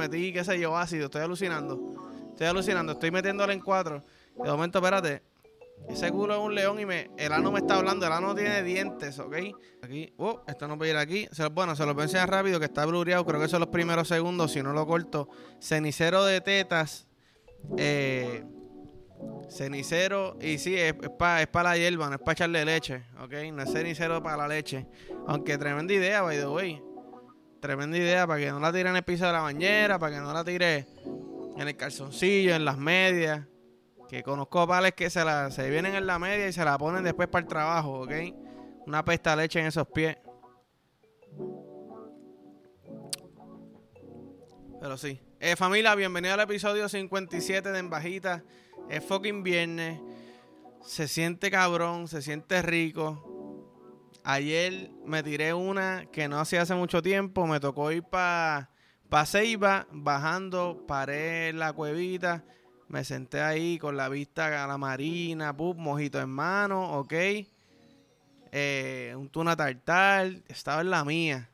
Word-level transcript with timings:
metí, 0.00 0.32
qué 0.32 0.44
sé 0.44 0.58
yo, 0.58 0.76
ácido, 0.76 1.06
estoy 1.06 1.22
alucinando. 1.22 1.94
Estoy 2.30 2.46
alucinando, 2.46 2.92
estoy 2.92 3.10
metiéndole 3.10 3.52
en 3.52 3.60
cuatro. 3.60 4.02
De 4.42 4.50
momento, 4.50 4.78
espérate, 4.78 5.22
ese 5.88 6.10
culo 6.12 6.34
es 6.34 6.40
un 6.40 6.54
león 6.54 6.78
y 6.78 6.86
me, 6.86 7.10
el 7.16 7.32
ano 7.32 7.50
me 7.50 7.60
está 7.60 7.76
hablando. 7.76 8.06
El 8.06 8.12
ano 8.12 8.28
no 8.28 8.34
tiene 8.34 8.62
dientes, 8.62 9.18
¿ok? 9.18 9.36
Aquí, 9.82 10.12
oh, 10.18 10.42
esto 10.46 10.68
no 10.68 10.78
puede 10.78 10.92
ir 10.92 10.96
aquí. 10.96 11.28
Bueno, 11.52 11.74
se 11.74 11.84
lo 11.84 11.94
voy 11.94 12.02
a 12.02 12.04
enseñar 12.04 12.30
rápido 12.30 12.58
que 12.58 12.66
está 12.66 12.86
blureado. 12.86 13.24
Creo 13.24 13.40
que 13.40 13.48
son 13.48 13.60
los 13.60 13.68
primeros 13.68 14.08
segundos. 14.08 14.52
Si 14.52 14.62
no 14.62 14.72
lo 14.72 14.86
corto, 14.86 15.28
cenicero 15.60 16.24
de 16.24 16.40
tetas. 16.40 17.06
Eh, 17.76 18.44
cenicero. 19.50 20.36
Y 20.40 20.58
sí, 20.58 20.76
es, 20.76 20.94
para 21.18 21.62
la 21.62 21.76
hierba, 21.76 22.08
no 22.08 22.14
es 22.14 22.20
para 22.20 22.32
echarle 22.32 22.64
leche, 22.64 23.02
¿ok? 23.20 23.32
No 23.52 23.62
es 23.62 23.72
cenicero 23.72 24.22
para 24.22 24.36
la 24.36 24.48
leche. 24.48 24.86
Aunque 25.26 25.58
tremenda 25.58 25.92
idea, 25.92 26.22
by 26.22 26.38
the 26.38 26.46
way. 26.46 26.82
Tremenda 27.60 27.98
idea 27.98 28.26
para 28.26 28.40
que 28.40 28.50
no 28.50 28.58
la 28.58 28.72
tire 28.72 28.88
en 28.88 28.96
el 28.96 29.02
piso 29.02 29.26
de 29.26 29.32
la 29.32 29.40
bañera, 29.40 29.98
para 29.98 30.16
que 30.16 30.22
no 30.22 30.32
la 30.32 30.44
tire 30.44 30.86
en 31.56 31.68
el 31.68 31.76
calzoncillo, 31.76 32.54
en 32.54 32.64
las 32.64 32.78
medias. 32.78 33.46
Que 34.08 34.22
conozco 34.22 34.66
pales 34.66 34.94
que 34.94 35.10
se, 35.10 35.24
la, 35.24 35.50
se 35.50 35.68
vienen 35.70 35.94
en 35.94 36.06
la 36.06 36.18
media 36.18 36.48
y 36.48 36.52
se 36.52 36.64
la 36.64 36.78
ponen 36.78 37.04
después 37.04 37.28
para 37.28 37.42
el 37.42 37.48
trabajo, 37.48 38.00
¿ok? 38.00 38.12
Una 38.86 39.04
pesta 39.04 39.36
leche 39.36 39.60
en 39.60 39.66
esos 39.66 39.86
pies. 39.88 40.16
Pero 44.80 44.96
sí. 44.96 45.20
Eh, 45.38 45.54
familia, 45.54 45.94
bienvenido 45.94 46.34
al 46.34 46.40
episodio 46.40 46.88
57 46.88 47.70
de 47.70 47.78
En 47.78 47.90
Bajita. 47.90 48.42
Es 48.88 49.04
fucking 49.04 49.42
viernes. 49.42 50.00
Se 50.82 51.06
siente 51.06 51.50
cabrón, 51.50 52.08
se 52.08 52.22
siente 52.22 52.62
rico. 52.62 53.29
Ayer 54.24 54.90
me 55.04 55.22
tiré 55.22 55.54
una 55.54 56.06
que 56.12 56.28
no 56.28 56.38
hacía 56.38 56.62
hace 56.62 56.74
mucho 56.74 57.02
tiempo. 57.02 57.46
Me 57.46 57.60
tocó 57.60 57.90
ir 57.92 58.02
para 58.02 58.70
pa 59.08 59.26
Ceiba, 59.26 59.86
bajando, 59.90 60.84
paré 60.86 61.52
la 61.52 61.72
cuevita 61.72 62.44
me 62.90 63.04
senté 63.04 63.40
ahí 63.40 63.78
con 63.78 63.96
la 63.96 64.08
vista 64.08 64.64
a 64.64 64.66
la 64.66 64.76
marina, 64.76 65.56
pup, 65.56 65.78
mojito 65.78 66.20
en 66.20 66.28
mano, 66.28 66.98
ok. 66.98 67.14
Eh, 68.50 69.14
un 69.16 69.28
tuna 69.28 69.54
tartar, 69.54 70.26
estaba 70.48 70.80
en 70.80 70.90
la 70.90 71.04
mía. 71.04 71.48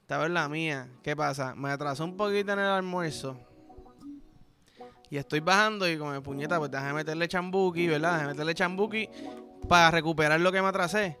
Estaba 0.00 0.26
en 0.26 0.34
la 0.34 0.48
mía. 0.48 0.88
¿Qué 1.04 1.14
pasa? 1.14 1.54
Me 1.54 1.70
atrasó 1.70 2.04
un 2.04 2.16
poquito 2.16 2.52
en 2.52 2.58
el 2.58 2.64
almuerzo. 2.64 3.38
Y 5.08 5.18
estoy 5.18 5.38
bajando 5.38 5.88
y 5.88 5.96
con 5.96 6.12
mi 6.12 6.20
puñeta, 6.20 6.58
pues 6.58 6.72
déjame 6.72 6.94
meterle 6.94 7.28
chambuki, 7.28 7.86
¿verdad? 7.86 8.14
Déjame 8.14 8.32
meterle 8.32 8.54
chambuki 8.56 9.08
para 9.68 9.92
recuperar 9.92 10.40
lo 10.40 10.50
que 10.50 10.60
me 10.60 10.66
atrasé. 10.66 11.16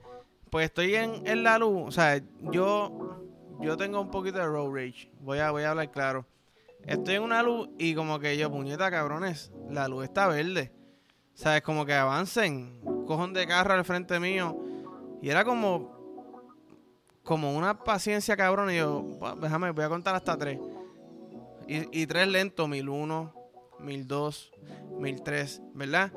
Pues 0.50 0.66
estoy 0.66 0.94
en, 0.94 1.26
en 1.26 1.42
la 1.42 1.58
luz. 1.58 1.82
O 1.86 1.90
sea, 1.90 2.20
yo, 2.40 3.20
yo 3.60 3.76
tengo 3.76 4.00
un 4.00 4.10
poquito 4.10 4.38
de 4.38 4.46
road 4.46 4.72
rage. 4.72 5.10
Voy 5.20 5.38
a, 5.38 5.50
voy 5.50 5.64
a 5.64 5.70
hablar 5.70 5.90
claro. 5.90 6.26
Estoy 6.84 7.16
en 7.16 7.22
una 7.22 7.42
luz 7.42 7.68
y 7.78 7.94
como 7.94 8.18
que 8.20 8.36
yo, 8.36 8.50
puñeta, 8.50 8.90
cabrones, 8.90 9.52
la 9.68 9.88
luz 9.88 10.04
está 10.04 10.28
verde. 10.28 10.72
¿Sabes? 11.34 11.62
Como 11.62 11.84
que 11.84 11.92
avancen. 11.92 12.80
Cojón 13.06 13.32
de 13.32 13.46
carro 13.46 13.74
al 13.74 13.84
frente 13.84 14.18
mío. 14.20 14.56
Y 15.20 15.28
era 15.30 15.44
como. 15.44 15.94
Como 17.22 17.56
una 17.56 17.82
paciencia, 17.82 18.36
cabrón. 18.36 18.70
Y 18.70 18.76
yo, 18.76 19.04
déjame, 19.40 19.72
voy 19.72 19.84
a 19.84 19.88
contar 19.88 20.14
hasta 20.14 20.38
tres. 20.38 20.60
Y, 21.66 22.02
y 22.02 22.06
tres 22.06 22.28
lentos, 22.28 22.68
mil 22.68 22.88
uno, 22.88 23.34
mil 23.80 24.06
dos, 24.06 24.52
mil 24.96 25.20
tres, 25.22 25.60
¿verdad? 25.74 26.12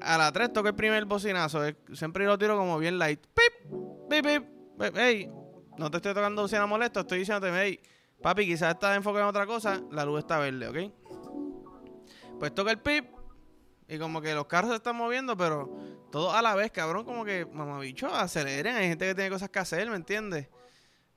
A 0.00 0.18
la 0.18 0.32
tres 0.32 0.52
toco 0.52 0.68
el 0.68 0.74
primer 0.74 1.04
bocinazo. 1.04 1.62
Siempre 1.92 2.24
lo 2.24 2.38
tiro 2.38 2.56
como 2.56 2.78
bien 2.78 2.98
light. 2.98 3.20
¡Pip! 3.26 3.72
¡Pip, 4.08 4.26
pip! 4.26 4.96
¡Ey! 4.96 5.30
No 5.76 5.90
te 5.90 5.98
estoy 5.98 6.14
tocando 6.14 6.42
bocina 6.42 6.66
molesto, 6.66 7.00
estoy 7.00 7.20
diciéndote, 7.20 7.52
hey 7.54 7.80
Papi, 8.20 8.46
quizás 8.46 8.74
estás 8.74 8.96
enfocado 8.96 9.24
en 9.24 9.28
otra 9.28 9.46
cosa, 9.46 9.80
la 9.92 10.04
luz 10.04 10.18
está 10.20 10.38
verde, 10.38 10.66
¿ok? 10.66 10.92
Pues 12.40 12.52
toca 12.52 12.72
el 12.72 12.80
pip 12.80 13.06
y 13.86 13.96
como 13.98 14.20
que 14.20 14.34
los 14.34 14.46
carros 14.46 14.70
se 14.70 14.76
están 14.76 14.96
moviendo, 14.96 15.36
pero 15.36 15.78
todos 16.10 16.34
a 16.34 16.42
la 16.42 16.56
vez, 16.56 16.72
cabrón, 16.72 17.04
como 17.04 17.24
que, 17.24 17.46
mamabicho, 17.46 18.12
aceleren, 18.12 18.74
hay 18.74 18.88
gente 18.88 19.06
que 19.06 19.14
tiene 19.14 19.30
cosas 19.30 19.50
que 19.50 19.58
hacer, 19.60 19.88
¿me 19.88 19.96
entiendes? 19.96 20.48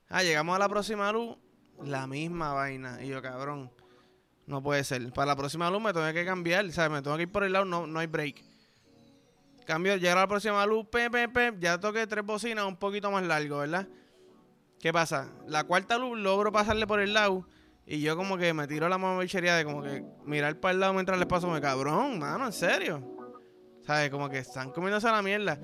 Ah, 0.08 0.22
llegamos 0.22 0.54
a 0.54 0.58
la 0.60 0.68
próxima 0.68 1.10
luz, 1.10 1.36
la 1.82 2.06
misma 2.06 2.52
vaina. 2.52 3.02
Y 3.02 3.08
yo, 3.08 3.20
cabrón, 3.20 3.72
no 4.46 4.62
puede 4.62 4.84
ser. 4.84 5.12
Para 5.12 5.26
la 5.26 5.36
próxima 5.36 5.70
luz 5.70 5.82
me 5.82 5.92
tengo 5.92 6.12
que 6.12 6.24
cambiar, 6.24 6.70
¿sabes? 6.70 6.92
Me 6.92 7.02
tengo 7.02 7.16
que 7.16 7.22
ir 7.22 7.32
por 7.32 7.44
el 7.44 7.52
lado, 7.52 7.64
no, 7.64 7.86
no 7.86 7.98
hay 7.98 8.06
break. 8.06 8.44
Cambio, 9.64 9.96
llegar 9.96 10.18
a 10.18 10.22
la 10.22 10.28
próxima 10.28 10.64
luz, 10.66 10.86
pe, 10.88 11.08
pe, 11.10 11.54
ya 11.58 11.78
toqué 11.78 12.06
tres 12.06 12.24
bocinas 12.24 12.64
un 12.64 12.76
poquito 12.76 13.10
más 13.10 13.24
largo, 13.24 13.58
¿verdad? 13.58 13.86
¿Qué 14.80 14.92
pasa? 14.92 15.28
La 15.46 15.64
cuarta 15.64 15.98
luz 15.98 16.18
logro 16.18 16.50
pasarle 16.50 16.86
por 16.86 17.00
el 17.00 17.14
lado 17.14 17.46
y 17.86 18.00
yo 18.00 18.16
como 18.16 18.36
que 18.36 18.54
me 18.54 18.66
tiro 18.66 18.88
la 18.88 18.98
mamabichería 18.98 19.56
de 19.56 19.64
como 19.64 19.82
que 19.82 20.04
mirar 20.24 20.58
para 20.60 20.72
el 20.72 20.80
lado 20.80 20.94
mientras 20.94 21.18
les 21.18 21.26
paso, 21.26 21.48
me 21.48 21.60
cabrón, 21.60 22.18
mano, 22.18 22.46
en 22.46 22.52
serio. 22.52 23.02
¿Sabes? 23.86 24.10
Como 24.10 24.28
que 24.28 24.38
están 24.38 24.70
comiéndose 24.70 25.08
la 25.08 25.22
mierda. 25.22 25.58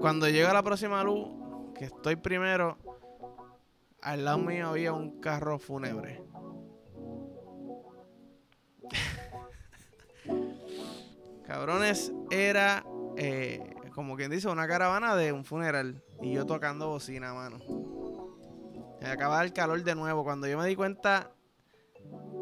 Cuando 0.00 0.28
llega 0.28 0.52
la 0.52 0.62
próxima 0.62 1.02
luz, 1.04 1.28
que 1.74 1.86
estoy 1.86 2.16
primero, 2.16 2.78
al 4.00 4.24
lado 4.24 4.38
mío 4.38 4.68
había 4.68 4.92
un 4.92 5.20
carro 5.20 5.58
fúnebre. 5.58 6.22
Cabrones, 11.46 12.12
era 12.30 12.84
eh, 13.16 13.74
como 13.94 14.16
quien 14.16 14.30
dice, 14.30 14.48
una 14.48 14.66
caravana 14.66 15.14
de 15.14 15.32
un 15.32 15.44
funeral. 15.44 16.02
Y 16.20 16.32
yo 16.32 16.44
tocando 16.46 16.88
bocina, 16.88 17.32
mano. 17.32 17.58
Me 19.00 19.08
acaba 19.08 19.42
el 19.42 19.52
calor 19.52 19.82
de 19.82 19.94
nuevo. 19.94 20.24
Cuando 20.24 20.46
yo 20.46 20.58
me 20.58 20.66
di 20.66 20.74
cuenta 20.74 21.30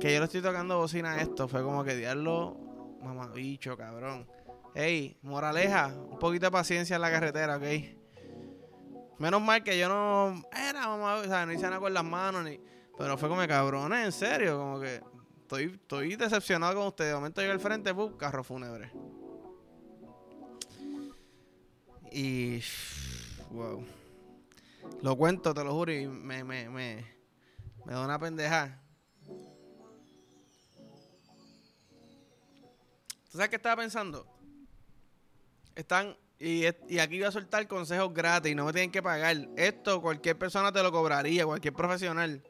que 0.00 0.12
yo 0.14 0.18
le 0.18 0.24
estoy 0.24 0.40
tocando 0.40 0.78
bocina 0.78 1.12
a 1.12 1.20
esto, 1.20 1.48
fue 1.48 1.62
como 1.62 1.84
que 1.84 1.94
diablo, 1.94 2.56
mamabicho, 3.02 3.76
cabrón. 3.76 4.26
Ey, 4.74 5.19
moraleja, 5.22 5.88
un 5.88 6.19
poquito 6.19 6.46
de 6.46 6.52
paciencia 6.52 6.96
en 6.96 7.02
la 7.02 7.10
carretera, 7.10 7.58
¿ok? 7.58 7.64
Menos 9.19 9.42
mal 9.42 9.62
que 9.62 9.78
yo 9.78 9.88
no 9.88 10.42
era, 10.56 10.88
mamá, 10.88 11.16
o 11.16 11.24
sea, 11.24 11.44
no 11.44 11.52
hice 11.52 11.64
nada 11.64 11.78
con 11.78 11.92
las 11.92 12.04
manos, 12.04 12.42
ni, 12.44 12.58
pero 12.96 13.19
fue 13.19 13.28
como 13.28 13.46
cabrones, 13.46 14.06
en 14.06 14.12
serio, 14.12 14.58
como 14.58 14.80
que 14.80 15.00
estoy, 15.52 15.74
estoy 15.74 16.16
decepcionado 16.16 16.74
con 16.74 16.86
ustedes. 16.86 17.10
De 17.10 17.14
momento 17.16 17.40
llegué 17.40 17.52
al 17.52 17.60
frente, 17.60 17.94
¡pum! 17.94 18.16
carro 18.16 18.42
fúnebre. 18.42 18.90
Y. 22.10 22.60
Wow. 23.50 23.84
Lo 25.02 25.16
cuento, 25.16 25.52
te 25.52 25.62
lo 25.62 25.72
juro, 25.74 25.92
y 25.92 26.06
me, 26.06 26.44
me, 26.44 26.68
me, 26.68 27.04
me 27.84 27.92
da 27.92 28.04
una 28.04 28.18
pendeja. 28.18 28.80
¿Tú 33.30 33.38
sabes 33.38 33.48
qué 33.48 33.56
estaba 33.56 33.76
pensando? 33.76 34.26
Están. 35.74 36.16
Y, 36.38 36.64
y 36.88 36.98
aquí 36.98 37.19
voy 37.19 37.24
a 37.24 37.30
soltar 37.30 37.69
consejos 37.69 38.12
gratis, 38.12 38.56
no 38.56 38.64
me 38.64 38.72
tienen 38.72 38.90
que 38.90 39.02
pagar. 39.02 39.48
Esto 39.56 40.02
cualquier 40.02 40.36
persona 40.36 40.72
te 40.72 40.82
lo 40.82 40.90
cobraría, 40.90 41.46
cualquier 41.46 41.72
profesional. 41.72 42.42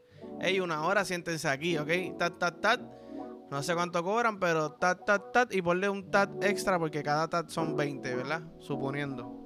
Ey, 0.43 0.59
una 0.59 0.85
hora 0.85 1.05
siéntense 1.05 1.49
aquí, 1.49 1.79
¿ok? 1.79 2.19
Tat, 2.19 2.37
tat, 2.37 2.61
tat. 2.61 2.81
No 3.49 3.63
sé 3.63 3.75
cuánto 3.75 4.03
cobran, 4.03 4.41
pero 4.41 4.73
tat, 4.73 5.05
tat, 5.07 5.33
tat. 5.33 5.55
Y 5.55 5.63
ponle 5.63 5.89
un 5.89 6.11
tat 6.11 6.31
extra 6.43 6.81
porque 6.81 7.01
cada 7.01 7.29
tat 7.29 7.49
son 7.49 7.77
20, 7.77 8.17
¿verdad? 8.17 8.43
Suponiendo. 8.59 9.39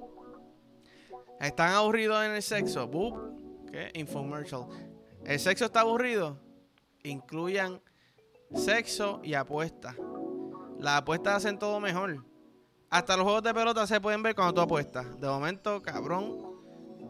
¿Están 1.39 1.73
aburridos 1.73 2.25
en 2.25 2.31
el 2.31 2.41
sexo? 2.41 2.89
¿Qué? 3.71 3.91
Infomercial. 3.93 4.65
¿El 5.23 5.39
sexo 5.39 5.65
está 5.65 5.81
aburrido? 5.81 6.39
Incluyan 7.03 7.79
sexo 8.55 9.21
y 9.23 9.35
apuestas. 9.35 9.95
Las 10.79 11.01
apuestas 11.01 11.35
hacen 11.35 11.59
todo 11.59 11.79
mejor. 11.79 12.25
Hasta 12.89 13.15
los 13.17 13.23
juegos 13.23 13.43
de 13.43 13.53
pelota 13.53 13.85
se 13.85 14.01
pueden 14.01 14.23
ver 14.23 14.33
cuando 14.33 14.55
tú 14.55 14.61
apuestas. 14.61 15.19
De 15.19 15.27
momento, 15.27 15.79
cabrón, 15.83 16.57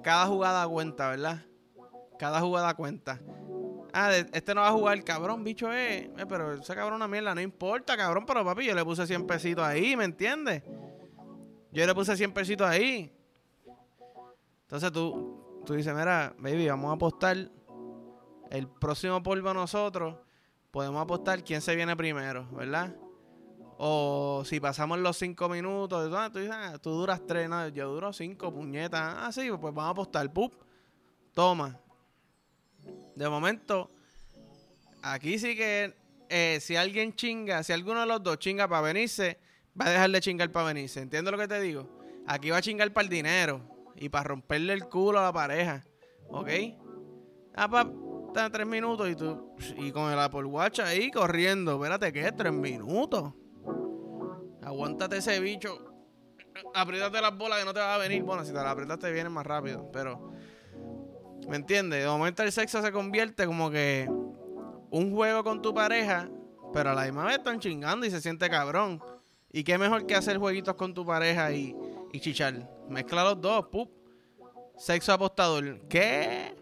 cada 0.03 0.25
jugada 0.25 0.67
cuenta, 0.67 1.09
¿verdad? 1.09 1.45
Cada 2.19 2.41
jugada 2.41 2.73
cuenta. 2.73 3.21
Ah, 3.93 4.15
este 4.15 4.53
no 4.53 4.61
va 4.61 4.69
a 4.69 4.71
jugar, 4.71 5.03
cabrón, 5.03 5.43
bicho 5.43 5.71
eh. 5.71 6.12
eh 6.17 6.25
pero 6.27 6.53
ese 6.53 6.75
cabrón 6.75 6.95
una 6.95 7.07
mierda, 7.07 7.33
no 7.33 7.41
importa, 7.41 7.95
cabrón, 7.97 8.25
pero 8.25 8.44
papi, 8.44 8.65
yo 8.65 8.75
le 8.75 8.83
puse 8.83 9.07
100 9.07 9.25
pesitos 9.27 9.63
ahí, 9.63 9.95
¿me 9.95 10.06
entiendes? 10.06 10.63
Yo 11.71 11.85
le 11.85 11.94
puse 11.94 12.15
100 12.15 12.33
pesitos 12.33 12.67
ahí. 12.67 13.13
Entonces 14.63 14.91
tú, 14.91 15.63
tú 15.65 15.73
dices, 15.73 15.94
mira, 15.95 16.33
baby, 16.38 16.67
vamos 16.67 16.89
a 16.91 16.94
apostar 16.94 17.38
el 18.50 18.67
próximo 18.67 19.21
polvo 19.23 19.50
a 19.50 19.53
nosotros. 19.53 20.15
Podemos 20.71 21.01
apostar 21.01 21.44
quién 21.44 21.62
se 21.62 21.75
viene 21.75 21.95
primero, 21.95 22.47
¿verdad? 22.51 22.95
O 23.77 24.44
si 24.45 24.59
pasamos 24.59 25.00
los 25.00 25.17
cinco 25.17 25.47
minutos, 25.50 26.12
tú 26.33 26.39
dices, 26.39 26.56
ah, 26.56 26.77
tú 26.81 26.91
duras 26.91 27.21
tres, 27.27 27.47
no, 27.47 27.67
yo 27.67 27.91
duro 27.91 28.12
cinco, 28.12 28.51
puñetas. 28.51 29.15
Ah, 29.17 29.31
sí, 29.31 29.50
pues 29.50 29.73
vamos 29.73 29.83
a 29.83 29.89
apostar, 29.89 30.33
pup, 30.33 30.53
toma. 31.33 31.79
De 33.17 33.27
momento, 33.27 33.89
aquí 35.01 35.39
sí 35.39 35.55
que 35.55 35.95
eh, 36.29 36.59
si 36.61 36.75
alguien 36.75 37.15
chinga, 37.15 37.63
si 37.63 37.73
alguno 37.73 38.01
de 38.01 38.05
los 38.05 38.21
dos 38.21 38.37
chinga 38.37 38.67
para 38.67 38.81
venirse, 38.81 39.39
va 39.79 39.87
a 39.87 39.89
dejar 39.89 40.11
de 40.11 40.21
chingar 40.21 40.51
para 40.51 40.67
venirse. 40.67 41.01
¿Entiendes 41.01 41.31
lo 41.31 41.37
que 41.39 41.47
te 41.47 41.59
digo? 41.59 41.89
Aquí 42.27 42.51
va 42.51 42.57
a 42.57 42.61
chingar 42.61 42.93
para 42.93 43.05
el 43.05 43.09
dinero 43.09 43.61
y 43.95 44.09
para 44.09 44.25
romperle 44.25 44.73
el 44.73 44.87
culo 44.87 45.17
a 45.17 45.23
la 45.23 45.33
pareja. 45.33 45.83
¿Ok? 46.29 46.49
Ah, 47.55 47.65
respuesta 47.65 48.45
en 48.45 48.51
tres 48.51 48.67
minutos 48.67 49.09
y 49.09 49.15
tú, 49.15 49.55
y 49.77 49.91
con 49.91 50.11
el 50.11 50.19
Apple 50.19 50.43
Watch 50.43 50.79
ahí 50.81 51.09
corriendo. 51.09 51.73
Espérate, 51.73 52.13
¿qué 52.13 52.27
es? 52.27 52.35
Tres 52.35 52.53
minutos. 52.53 53.33
Aguántate 54.61 55.17
ese 55.17 55.39
bicho. 55.39 55.75
Apriétate 56.75 57.19
las 57.19 57.35
bolas 57.35 57.57
que 57.57 57.65
no 57.65 57.73
te 57.73 57.79
va 57.79 57.95
a 57.95 57.97
venir. 57.97 58.21
Bueno, 58.21 58.45
si 58.45 58.51
te 58.51 58.57
las 58.57 58.67
aprietas 58.67 58.99
te 58.99 59.11
vienen 59.11 59.33
más 59.33 59.47
rápido, 59.47 59.89
pero. 59.91 60.37
¿Me 61.47 61.55
entiendes? 61.55 62.03
De 62.03 62.07
momento 62.07 62.44
el 62.44 62.51
sexo 62.51 62.81
se 62.81 62.91
convierte 62.91 63.45
como 63.45 63.71
que 63.71 64.09
un 64.89 65.13
juego 65.13 65.44
con 65.44 65.61
tu 65.61 65.73
pareja, 65.73 66.29
pero 66.73 66.91
a 66.91 66.94
la 66.94 67.03
misma 67.03 67.25
vez 67.25 67.38
están 67.38 67.59
chingando 67.59 68.05
y 68.05 68.11
se 68.11 68.21
siente 68.21 68.49
cabrón. 68.49 69.01
¿Y 69.51 69.63
qué 69.63 69.77
mejor 69.77 70.05
que 70.05 70.15
hacer 70.15 70.38
jueguitos 70.38 70.75
con 70.75 70.94
tu 70.94 71.05
pareja 71.05 71.51
y, 71.53 71.75
chichar? 72.19 72.69
Mezcla 72.89 73.23
los 73.23 73.41
dos, 73.41 73.65
pup. 73.67 73.89
Sexo 74.77 75.13
apostador. 75.13 75.79
¿Qué? 75.88 76.55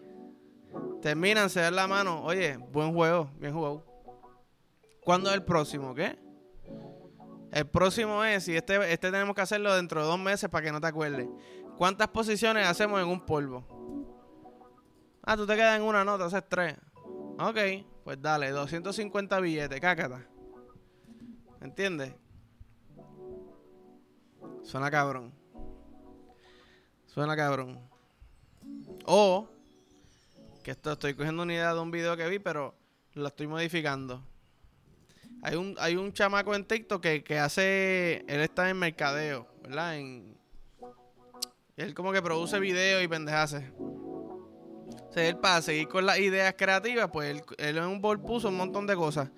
Terminan, 1.02 1.50
se 1.50 1.60
dan 1.60 1.74
la 1.74 1.86
mano. 1.86 2.22
Oye, 2.22 2.56
buen 2.56 2.94
juego, 2.94 3.28
bien 3.38 3.52
jugado. 3.52 3.84
¿Cuándo 5.04 5.30
es 5.30 5.34
el 5.34 5.44
próximo? 5.44 5.94
¿Qué? 5.94 6.16
El 7.52 7.66
próximo 7.66 8.22
es, 8.24 8.48
y 8.48 8.56
este, 8.56 8.76
este 8.92 9.10
tenemos 9.10 9.34
que 9.34 9.40
hacerlo 9.40 9.74
dentro 9.74 10.00
de 10.00 10.06
dos 10.06 10.18
meses 10.18 10.48
para 10.48 10.64
que 10.64 10.72
no 10.72 10.80
te 10.80 10.86
acuerdes. 10.86 11.28
¿Cuántas 11.76 12.08
posiciones 12.08 12.66
hacemos 12.66 13.00
en 13.00 13.08
un 13.08 13.24
polvo? 13.24 13.75
Ah, 15.28 15.36
tú 15.36 15.44
te 15.44 15.56
quedas 15.56 15.76
en 15.76 15.82
una 15.82 16.04
nota, 16.04 16.26
haces 16.26 16.44
tres. 16.48 16.76
Ok, 16.94 17.58
pues 18.04 18.22
dale, 18.22 18.50
250 18.50 19.40
billetes, 19.40 19.80
cácata. 19.80 20.24
¿Entiendes? 21.60 22.14
Suena 24.62 24.88
cabrón. 24.88 25.34
Suena 27.06 27.34
cabrón. 27.34 27.80
O, 29.04 29.48
que 30.62 30.70
esto 30.70 30.92
estoy 30.92 31.14
cogiendo 31.14 31.42
una 31.42 31.54
idea 31.54 31.74
de 31.74 31.80
un 31.80 31.90
video 31.90 32.16
que 32.16 32.28
vi, 32.28 32.38
pero 32.38 32.76
lo 33.14 33.26
estoy 33.26 33.48
modificando. 33.48 34.22
Hay 35.42 35.56
un, 35.56 35.74
hay 35.80 35.96
un 35.96 36.12
chamaco 36.12 36.54
en 36.54 36.64
TikTok 36.64 37.02
que, 37.02 37.24
que 37.24 37.40
hace. 37.40 38.24
Él 38.28 38.40
está 38.42 38.70
en 38.70 38.78
mercadeo, 38.78 39.48
¿verdad? 39.64 39.96
En, 39.96 40.38
él 41.76 41.94
como 41.94 42.12
que 42.12 42.22
produce 42.22 42.60
videos 42.60 43.02
y 43.02 43.08
pendejase. 43.08 43.72
Él 45.16 45.38
para 45.38 45.62
seguir 45.62 45.88
con 45.88 46.06
las 46.06 46.18
ideas 46.18 46.54
creativas, 46.56 47.10
pues 47.12 47.30
él, 47.30 47.42
él 47.58 47.78
en 47.78 47.84
un 47.84 48.00
bol 48.00 48.20
puso 48.20 48.48
un 48.48 48.56
montón 48.56 48.86
de 48.86 48.96
cosas. 48.96 49.30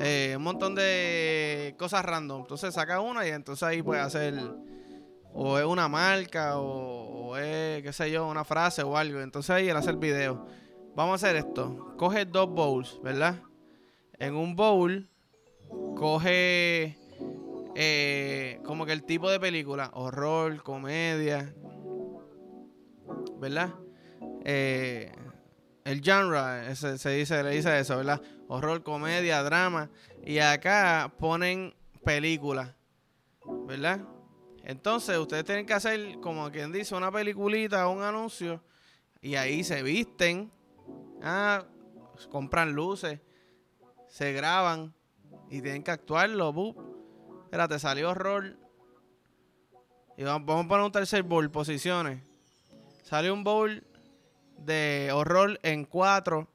Eh, 0.00 0.34
un 0.36 0.42
montón 0.42 0.74
de 0.74 1.74
cosas 1.78 2.04
random. 2.04 2.42
Entonces 2.42 2.74
saca 2.74 3.00
una 3.00 3.26
y 3.26 3.30
entonces 3.30 3.62
ahí 3.62 3.82
puede 3.82 4.00
hacer. 4.00 4.34
O 5.32 5.58
es 5.58 5.64
una 5.64 5.88
marca, 5.88 6.58
o, 6.58 7.28
o 7.28 7.36
es, 7.36 7.82
qué 7.82 7.92
sé 7.92 8.10
yo, 8.10 8.26
una 8.26 8.44
frase 8.44 8.82
o 8.82 8.96
algo. 8.96 9.20
Entonces 9.20 9.50
ahí 9.50 9.68
él 9.68 9.76
hace 9.76 9.90
el 9.90 9.96
video. 9.96 10.46
Vamos 10.94 11.12
a 11.12 11.26
hacer 11.26 11.36
esto. 11.36 11.94
Coge 11.96 12.24
dos 12.24 12.48
bowls, 12.48 13.00
¿verdad? 13.02 13.36
En 14.18 14.34
un 14.34 14.56
bowl, 14.56 15.08
coge 15.96 16.98
eh, 17.80 18.60
como 18.64 18.84
que 18.86 18.92
el 18.92 19.04
tipo 19.04 19.30
de 19.30 19.38
película, 19.38 19.92
horror, 19.94 20.60
comedia, 20.64 21.54
¿verdad? 23.38 23.72
Eh, 24.44 25.12
el 25.84 26.02
genre, 26.02 26.74
se 26.74 27.10
dice, 27.10 27.42
le 27.42 27.50
dice 27.50 27.78
eso, 27.78 27.96
¿verdad? 27.96 28.20
Horror, 28.48 28.82
comedia, 28.82 29.42
drama. 29.42 29.90
Y 30.24 30.38
acá 30.38 31.12
ponen 31.18 31.74
película, 32.04 32.76
¿verdad? 33.66 34.00
Entonces 34.64 35.16
ustedes 35.16 35.44
tienen 35.44 35.64
que 35.64 35.74
hacer, 35.74 36.20
como 36.20 36.50
quien 36.50 36.72
dice, 36.72 36.94
una 36.94 37.10
peliculita 37.10 37.88
un 37.88 38.02
anuncio. 38.02 38.62
Y 39.20 39.36
ahí 39.36 39.64
se 39.64 39.82
visten. 39.82 40.52
Ah, 41.22 41.64
compran 42.30 42.72
luces 42.72 43.20
se 44.08 44.32
graban 44.32 44.94
y 45.50 45.60
tienen 45.62 45.82
que 45.82 45.90
actuarlo. 45.90 46.52
Bup. 46.52 46.76
Espérate, 47.44 47.78
salió 47.78 48.10
horror. 48.10 48.56
Y 50.16 50.24
vamos, 50.24 50.64
a 50.64 50.68
poner 50.68 50.84
un 50.84 50.92
tercer 50.92 51.22
bowl, 51.22 51.50
posiciones. 51.50 52.22
Salió 53.02 53.32
un 53.32 53.44
bowl 53.44 53.86
de 54.58 55.10
horror 55.12 55.58
en 55.62 55.84
cuatro. 55.84 56.48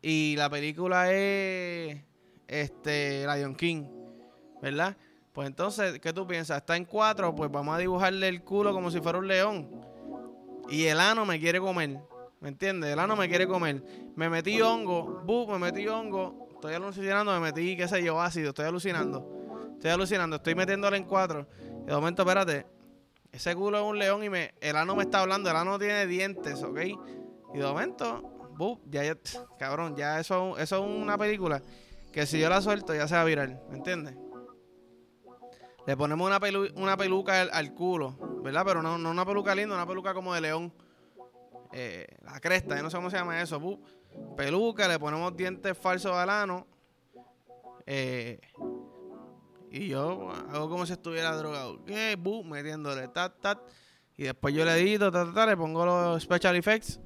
Y 0.00 0.36
la 0.36 0.48
película 0.48 1.12
es 1.12 2.02
este 2.46 3.26
Lion 3.26 3.54
King. 3.54 3.84
¿Verdad? 4.62 4.96
Pues 5.32 5.46
entonces, 5.46 6.00
¿qué 6.00 6.12
tú 6.12 6.26
piensas? 6.26 6.58
Está 6.58 6.76
en 6.76 6.84
cuatro, 6.84 7.34
pues 7.34 7.50
vamos 7.50 7.74
a 7.74 7.78
dibujarle 7.78 8.28
el 8.28 8.42
culo 8.42 8.72
como 8.72 8.90
si 8.90 9.00
fuera 9.00 9.18
un 9.18 9.28
león. 9.28 9.70
Y 10.68 10.84
el 10.84 11.00
ano 11.00 11.24
me 11.24 11.38
quiere 11.38 11.60
comer. 11.60 11.98
¿Me 12.40 12.48
entiendes? 12.48 12.92
El 12.92 12.98
ano 12.98 13.16
me 13.16 13.28
quiere 13.28 13.46
comer. 13.46 13.82
Me 14.16 14.28
metí 14.28 14.60
hongo, 14.60 15.22
bup, 15.24 15.50
me 15.50 15.58
metí 15.58 15.86
hongo 15.88 16.48
estoy 16.58 16.74
alucinando, 16.74 17.32
me 17.32 17.40
metí, 17.40 17.76
qué 17.76 17.86
sé 17.86 18.02
yo, 18.02 18.20
ácido, 18.20 18.48
estoy 18.48 18.66
alucinando. 18.66 19.24
Estoy 19.74 19.90
alucinando, 19.90 20.36
estoy 20.36 20.56
metiéndole 20.56 20.96
en 20.96 21.04
cuatro. 21.04 21.46
de 21.86 21.92
momento, 21.92 22.22
espérate, 22.22 22.66
ese 23.38 23.54
culo 23.54 23.78
es 23.78 23.84
un 23.84 23.98
león 23.98 24.24
y 24.24 24.28
me, 24.30 24.52
el 24.60 24.76
ano 24.76 24.96
me 24.96 25.04
está 25.04 25.20
hablando, 25.20 25.48
el 25.50 25.56
ano 25.56 25.78
tiene 25.78 26.06
dientes, 26.06 26.62
¿ok? 26.62 26.78
Y 27.54 27.58
de 27.58 27.64
momento, 27.64 28.22
buh, 28.56 28.80
ya, 28.86 29.04
ya, 29.04 29.16
cabrón, 29.58 29.96
ya 29.96 30.18
eso, 30.18 30.58
eso 30.58 30.84
es 30.84 31.02
una 31.02 31.16
película 31.16 31.62
que 32.12 32.26
si 32.26 32.40
yo 32.40 32.48
la 32.48 32.60
suelto 32.60 32.94
ya 32.94 33.06
se 33.06 33.14
va 33.14 33.22
a 33.22 33.24
virar, 33.24 33.62
¿me 33.70 33.76
entiendes? 33.76 34.16
Le 35.86 35.96
ponemos 35.96 36.26
una, 36.26 36.40
una 36.74 36.96
peluca 36.96 37.42
al, 37.42 37.74
culo, 37.74 38.40
¿verdad? 38.42 38.62
Pero 38.66 38.82
no, 38.82 38.98
no 38.98 39.10
una 39.10 39.24
peluca 39.24 39.54
linda, 39.54 39.74
una 39.74 39.86
peluca 39.86 40.12
como 40.12 40.34
de 40.34 40.40
león. 40.40 40.72
Eh, 41.72 42.06
la 42.22 42.40
cresta, 42.40 42.76
yo 42.76 42.82
no 42.82 42.90
sé 42.90 42.96
cómo 42.96 43.10
se 43.10 43.16
llama 43.16 43.40
eso, 43.40 43.60
buh 43.60 43.78
peluca, 44.36 44.88
le 44.88 44.98
ponemos 44.98 45.36
dientes 45.36 45.76
falsos 45.76 46.12
al 46.12 46.30
ano. 46.30 46.66
Eh, 47.86 48.38
y 49.70 49.88
yo 49.88 50.30
hago 50.30 50.68
como 50.68 50.86
si 50.86 50.92
estuviera 50.92 51.36
drogado. 51.36 51.84
¿Qué? 51.84 52.16
Boom, 52.18 52.50
metiéndole 52.50 53.08
tat, 53.08 53.34
tat. 53.40 53.58
Y 54.16 54.24
después 54.24 54.54
yo 54.54 54.64
le 54.64 54.72
edito, 54.72 55.12
tat, 55.12 55.32
tat, 55.34 55.48
le 55.48 55.56
pongo 55.56 55.84
los 55.84 56.22
special 56.22 56.56
effects. 56.56 56.98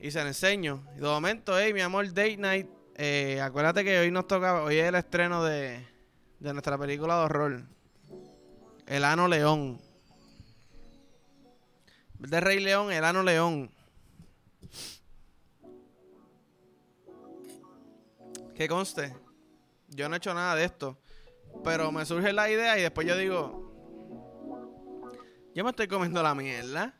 Y 0.00 0.10
se 0.10 0.20
le 0.22 0.28
enseño. 0.28 0.84
Y 0.96 1.00
de 1.00 1.06
momento, 1.06 1.58
hey, 1.58 1.72
mi 1.72 1.80
amor, 1.80 2.06
Date 2.08 2.36
Night. 2.36 2.68
Eh, 2.96 3.40
acuérdate 3.40 3.84
que 3.84 3.98
hoy 3.98 4.10
nos 4.10 4.26
toca, 4.26 4.62
hoy 4.62 4.76
es 4.76 4.86
el 4.86 4.94
estreno 4.94 5.42
de, 5.42 5.86
de 6.38 6.52
nuestra 6.52 6.78
película 6.78 7.18
de 7.18 7.24
horror. 7.24 7.62
El 8.86 9.04
Ano 9.04 9.28
León. 9.28 9.80
De 12.18 12.40
Rey 12.40 12.60
León, 12.60 12.92
el 12.92 13.04
Ano 13.04 13.22
León. 13.22 13.70
Que 18.54 18.68
conste, 18.68 19.12
yo 19.88 20.08
no 20.08 20.14
he 20.14 20.18
hecho 20.18 20.32
nada 20.32 20.54
de 20.54 20.64
esto. 20.64 20.96
Pero 21.62 21.92
me 21.92 22.04
surge 22.04 22.32
la 22.32 22.50
idea 22.50 22.78
y 22.78 22.82
después 22.82 23.06
yo 23.06 23.16
digo, 23.16 23.72
yo 25.54 25.64
me 25.64 25.70
estoy 25.70 25.86
comiendo 25.86 26.22
la 26.22 26.34
mierda. 26.34 26.94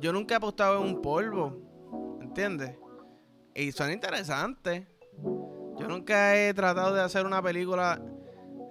Yo 0.00 0.12
nunca 0.12 0.34
he 0.34 0.36
apostado 0.36 0.82
en 0.82 0.94
un 0.94 1.02
polvo, 1.02 2.18
¿entiendes? 2.20 2.76
Y 3.54 3.72
suena 3.72 3.92
interesante. 3.92 4.86
Yo 5.78 5.88
nunca 5.88 6.36
he 6.36 6.54
tratado 6.54 6.94
de 6.94 7.02
hacer 7.02 7.26
una 7.26 7.42
película 7.42 8.00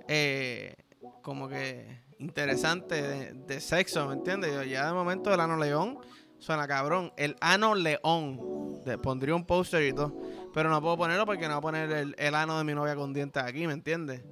eh, 0.08 0.74
como 1.22 1.48
que 1.48 2.02
interesante 2.20 3.34
de, 3.34 3.60
sexo, 3.60 4.08
¿me 4.08 4.14
entiendes? 4.14 4.70
Ya 4.70 4.88
de 4.88 4.94
momento 4.94 5.34
el 5.34 5.40
ano 5.40 5.58
león 5.58 6.00
suena 6.40 6.68
cabrón. 6.68 7.14
El 7.18 7.36
ano 7.40 7.76
león. 7.76 8.82
Le 8.86 8.98
pondría 8.98 9.36
un 9.36 9.46
póster 9.46 9.84
y 9.84 9.94
todo. 9.94 10.16
Pero 10.54 10.70
no 10.70 10.82
puedo 10.82 10.98
ponerlo 10.98 11.26
porque 11.26 11.48
no 11.48 11.50
voy 11.50 11.58
a 11.58 11.62
poner 11.62 12.14
el, 12.18 12.36
ano 12.36 12.58
de 12.58 12.64
mi 12.64 12.74
novia 12.74 12.96
con 12.96 13.14
dientes 13.14 13.42
aquí, 13.42 13.68
¿me 13.68 13.74
entiendes? 13.74 14.24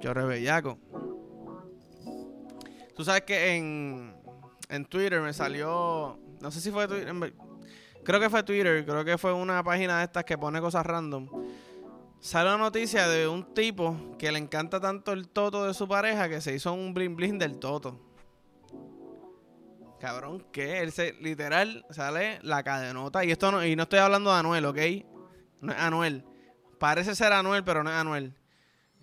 Yo 0.00 0.14
rebellaco. 0.14 0.78
Tú 2.94 3.04
sabes 3.04 3.22
que 3.22 3.54
en, 3.54 4.16
en 4.68 4.84
Twitter 4.84 5.20
me 5.20 5.32
salió. 5.32 6.18
No 6.40 6.50
sé 6.50 6.60
si 6.60 6.70
fue 6.70 6.88
Twitter. 6.88 7.14
Creo 8.04 8.20
que 8.20 8.30
fue 8.30 8.42
Twitter. 8.42 8.84
Creo 8.84 9.04
que 9.04 9.18
fue 9.18 9.32
una 9.32 9.62
página 9.62 9.98
de 9.98 10.04
estas 10.04 10.24
que 10.24 10.38
pone 10.38 10.60
cosas 10.60 10.84
random. 10.84 11.28
Sale 12.20 12.48
una 12.48 12.64
noticia 12.64 13.06
de 13.06 13.28
un 13.28 13.54
tipo 13.54 14.16
que 14.18 14.32
le 14.32 14.38
encanta 14.38 14.80
tanto 14.80 15.12
el 15.12 15.28
toto 15.28 15.66
de 15.66 15.74
su 15.74 15.86
pareja 15.86 16.28
que 16.28 16.40
se 16.40 16.54
hizo 16.54 16.72
un 16.72 16.92
bling 16.92 17.14
bling 17.14 17.38
del 17.38 17.58
toto. 17.58 18.00
Cabrón, 20.00 20.44
¿qué? 20.52 20.80
Él 20.80 20.92
se, 20.92 21.12
literal, 21.14 21.84
sale 21.90 22.38
la 22.42 22.62
cadenota. 22.62 23.24
Y 23.24 23.30
esto 23.30 23.50
no, 23.50 23.64
y 23.64 23.76
no 23.76 23.84
estoy 23.84 23.98
hablando 23.98 24.32
de 24.32 24.38
Anuel, 24.38 24.64
¿ok? 24.64 24.78
No 25.60 25.72
es 25.72 25.78
Anuel. 25.78 26.24
Parece 26.78 27.14
ser 27.14 27.32
Anuel, 27.32 27.64
pero 27.64 27.82
no 27.82 27.90
es 27.90 27.96
Anuel. 27.96 28.34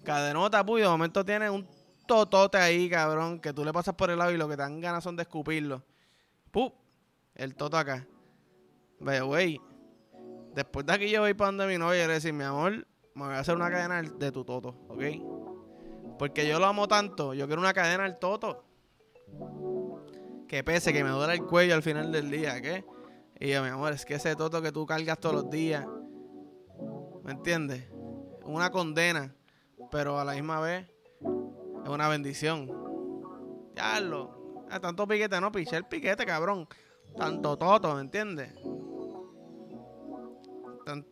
Cadenota, 0.05 0.65
puy, 0.65 0.81
de 0.81 0.87
momento 0.87 1.25
tiene 1.25 1.49
un 1.49 1.67
totote 2.07 2.57
ahí, 2.57 2.89
cabrón, 2.89 3.39
que 3.39 3.51
tú 3.51 3.65
le 3.65 3.73
pasas 3.73 3.95
por 3.95 4.09
el 4.09 4.17
lado 4.17 4.31
y 4.31 4.37
lo 4.37 4.47
que 4.47 4.55
te 4.55 4.61
dan 4.61 4.79
ganas 4.79 5.03
son 5.03 5.15
de 5.15 5.23
escupirlo. 5.23 5.83
¡Pup! 6.51 6.73
El 7.33 7.55
toto 7.55 7.77
acá. 7.77 8.07
Ve, 8.99 9.19
güey. 9.21 9.59
Después 10.53 10.85
de 10.85 10.93
aquí 10.93 11.09
yo 11.09 11.21
voy 11.21 11.33
para 11.33 11.47
donde 11.47 11.67
mi 11.67 11.77
novia 11.77 12.05
y 12.05 12.07
le 12.07 12.13
decir, 12.13 12.31
mi 12.31 12.45
amor, 12.45 12.87
me 13.13 13.25
voy 13.25 13.33
a 13.33 13.39
hacer 13.39 13.55
una 13.55 13.69
cadena 13.69 14.01
de 14.01 14.31
tu 14.31 14.45
toto, 14.45 14.69
¿ok? 14.87 15.03
Porque 16.17 16.47
yo 16.47 16.59
lo 16.59 16.65
amo 16.65 16.87
tanto, 16.87 17.33
yo 17.33 17.45
quiero 17.47 17.61
una 17.61 17.73
cadena 17.73 18.03
del 18.03 18.17
toto. 18.17 18.63
Que 20.47 20.63
pese, 20.63 20.93
que 20.93 21.03
me 21.03 21.09
duele 21.09 21.33
el 21.33 21.43
cuello 21.43 21.75
al 21.75 21.83
final 21.83 22.11
del 22.11 22.31
día, 22.31 22.61
¿qué? 22.61 22.85
Y 23.39 23.49
yo, 23.49 23.63
mi 23.63 23.69
amor, 23.69 23.91
es 23.91 24.05
que 24.05 24.15
ese 24.15 24.35
toto 24.35 24.61
que 24.61 24.71
tú 24.71 24.85
cargas 24.85 25.19
todos 25.19 25.35
los 25.35 25.49
días, 25.49 25.85
¿me 27.23 27.31
entiendes? 27.33 27.89
Una 28.45 28.69
condena, 28.69 29.35
pero 29.95 30.19
a 30.19 30.25
la 30.25 30.33
misma 30.33 30.59
vez 30.59 30.85
es 31.21 31.89
una 31.89 32.09
bendición. 32.09 32.69
Ya 33.75 33.97
lo, 34.01 34.65
a 34.69 34.77
tanto 34.77 35.07
piquete, 35.07 35.39
no, 35.39 35.53
piché 35.53 35.77
el 35.77 35.85
piquete, 35.85 36.25
cabrón. 36.25 36.67
Tanto 37.15 37.57
toto, 37.57 37.95
¿me 37.95 38.01
entiendes? 38.01 38.51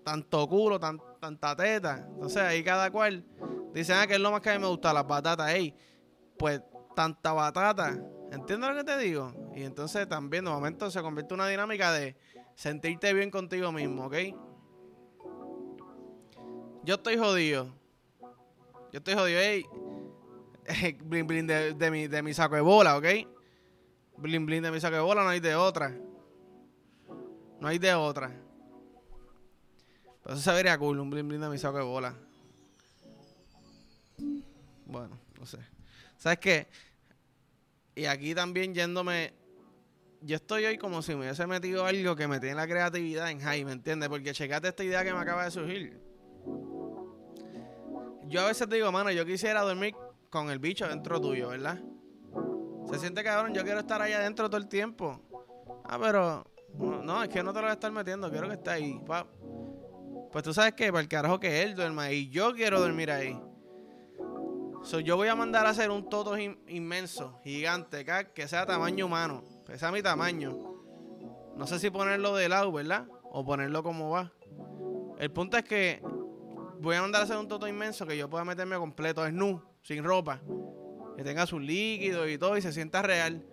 tanto 0.03 0.49
culo, 0.49 0.81
tanta 0.81 1.55
teta. 1.55 2.05
Entonces 2.13 2.41
ahí 2.41 2.61
cada 2.61 2.91
cual 2.91 3.25
dice, 3.73 3.93
ah, 3.93 4.05
que 4.05 4.15
es 4.15 4.19
lo 4.19 4.31
más 4.31 4.41
que 4.41 4.49
a 4.49 4.55
mí 4.55 4.59
me 4.59 4.67
gusta, 4.67 4.91
las 4.91 5.07
batatas. 5.07 5.49
Ey, 5.53 5.73
pues 6.37 6.61
tanta 6.93 7.31
batata. 7.31 7.97
¿Entiendes 8.33 8.69
lo 8.69 8.75
que 8.75 8.83
te 8.83 8.97
digo? 8.97 9.31
Y 9.55 9.63
entonces 9.63 10.09
también 10.09 10.43
de 10.43 10.51
momento 10.51 10.91
se 10.91 11.01
convierte 11.01 11.33
en 11.33 11.39
una 11.39 11.47
dinámica 11.47 11.93
de 11.93 12.17
sentirte 12.55 13.13
bien 13.13 13.31
contigo 13.31 13.71
mismo, 13.71 14.07
¿ok? 14.07 14.15
Yo 16.83 16.95
estoy 16.95 17.17
jodido. 17.17 17.81
Yo 18.93 18.99
estoy 18.99 19.15
jodido, 19.15 19.39
ey. 19.39 19.65
blin 21.03 21.25
blin 21.25 21.47
de, 21.47 21.89
mi, 21.89 22.07
de 22.07 22.21
mi 22.21 22.31
saco 22.31 22.53
de 22.53 22.61
bola, 22.61 22.95
¿ok? 22.95 23.05
Blin 24.17 24.45
blin 24.45 24.61
de 24.61 24.69
mi 24.69 24.79
saco 24.79 24.95
de 24.95 25.01
bola, 25.01 25.23
no 25.23 25.29
hay 25.29 25.39
de 25.39 25.55
otra. 25.55 25.97
No 27.59 27.67
hay 27.67 27.79
de 27.79 27.91
otra. 27.95 28.31
Pero 30.21 30.35
eso 30.35 30.43
se 30.43 30.51
vería 30.53 30.77
cool, 30.77 30.99
un 30.99 31.09
blin 31.09 31.27
blin 31.27 31.41
de 31.41 31.49
mi 31.49 31.57
saco 31.57 31.79
de 31.79 31.83
bola. 31.83 32.15
Bueno, 34.85 35.19
no 35.39 35.45
sé. 35.47 35.57
¿Sabes 36.19 36.37
qué? 36.37 36.67
Y 37.95 38.05
aquí 38.05 38.35
también 38.35 38.75
yéndome. 38.75 39.33
Yo 40.21 40.35
estoy 40.35 40.65
hoy 40.65 40.77
como 40.77 41.01
si 41.01 41.15
me 41.15 41.21
hubiese 41.21 41.47
metido 41.47 41.87
algo 41.87 42.15
que 42.15 42.27
me 42.27 42.39
tiene 42.39 42.55
la 42.55 42.67
creatividad 42.67 43.31
en 43.31 43.39
high, 43.39 43.65
¿me 43.65 43.71
entiendes? 43.71 44.07
Porque 44.07 44.33
checate 44.33 44.67
esta 44.67 44.83
idea 44.83 45.03
que 45.03 45.13
me 45.13 45.19
acaba 45.19 45.45
de 45.45 45.49
surgir. 45.49 46.12
Yo 48.27 48.41
a 48.41 48.47
veces 48.47 48.67
te 48.67 48.75
digo, 48.75 48.91
mano, 48.91 49.11
yo 49.11 49.25
quisiera 49.25 49.61
dormir 49.61 49.95
con 50.29 50.49
el 50.49 50.59
bicho 50.59 50.87
dentro 50.87 51.19
tuyo, 51.19 51.49
¿verdad? 51.49 51.79
Se 52.89 52.99
siente 52.99 53.23
cabrón, 53.23 53.53
yo 53.53 53.63
quiero 53.63 53.79
estar 53.79 54.01
ahí 54.01 54.13
adentro 54.13 54.49
todo 54.49 54.59
el 54.59 54.67
tiempo. 54.67 55.21
Ah, 55.85 55.97
pero. 56.01 56.45
No, 56.77 57.21
es 57.21 57.29
que 57.29 57.43
no 57.43 57.51
te 57.51 57.59
lo 57.59 57.63
voy 57.63 57.69
a 57.69 57.73
estar 57.73 57.91
metiendo, 57.91 58.31
quiero 58.31 58.47
que 58.47 58.55
esté 58.55 58.71
ahí. 58.71 59.01
Pues 60.31 60.43
tú 60.43 60.53
sabes 60.53 60.73
que, 60.73 60.91
para 60.91 61.01
el 61.01 61.07
carajo 61.07 61.39
que 61.39 61.61
él 61.61 61.75
duerma 61.75 62.03
ahí, 62.03 62.29
yo 62.29 62.53
quiero 62.53 62.79
dormir 62.79 63.11
ahí. 63.11 63.39
So, 64.83 64.99
yo 64.99 65.15
voy 65.15 65.27
a 65.27 65.35
mandar 65.35 65.65
a 65.65 65.69
hacer 65.69 65.91
un 65.91 66.09
toto 66.09 66.37
inmenso, 66.37 67.39
gigante, 67.43 68.05
que 68.33 68.47
sea 68.47 68.65
tamaño 68.65 69.05
humano. 69.05 69.43
Que 69.65 69.77
sea 69.77 69.91
mi 69.91 70.01
tamaño. 70.01 70.57
No 71.55 71.67
sé 71.67 71.79
si 71.79 71.89
ponerlo 71.89 72.35
de 72.35 72.49
lado, 72.49 72.71
¿verdad? 72.71 73.07
O 73.23 73.45
ponerlo 73.45 73.83
como 73.83 74.09
va. 74.09 74.33
El 75.19 75.31
punto 75.31 75.57
es 75.57 75.63
que 75.63 76.01
voy 76.83 76.97
a 76.97 77.01
mandar 77.01 77.21
a 77.21 77.23
hacer 77.23 77.37
un 77.37 77.47
toto 77.47 77.67
inmenso 77.67 78.05
que 78.05 78.17
yo 78.17 78.29
pueda 78.29 78.43
meterme 78.43 78.75
completo, 78.77 79.23
desnudo, 79.23 79.63
sin 79.81 80.03
ropa. 80.03 80.41
Que 81.15 81.23
tenga 81.23 81.45
sus 81.45 81.61
líquidos 81.61 82.29
y 82.29 82.37
todo 82.37 82.57
y 82.57 82.61
se 82.61 82.73
sienta 82.73 83.01
real. 83.01 83.45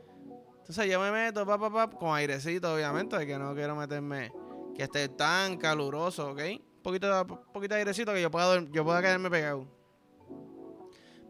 Entonces 0.58 0.90
yo 0.90 1.00
me 1.00 1.10
meto, 1.10 1.46
pa, 1.46 1.58
pa, 1.58 1.70
pa, 1.70 1.90
con 1.90 2.14
airecito, 2.14 2.74
obviamente, 2.74 3.16
de 3.16 3.26
que 3.26 3.38
no 3.38 3.54
quiero 3.54 3.76
meterme, 3.76 4.32
que 4.74 4.82
esté 4.82 5.08
tan 5.08 5.56
caluroso, 5.56 6.30
¿ok? 6.30 6.40
Un 6.76 6.82
poquito, 6.82 7.26
poquito 7.52 7.74
de 7.74 7.80
airecito 7.80 8.12
que 8.12 8.22
yo 8.22 8.30
pueda, 8.30 8.64
yo 8.70 8.84
pueda 8.84 9.00
quedarme 9.00 9.30
pegado. 9.30 9.66